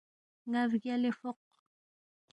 [0.51, 1.39] نابگیالے فوق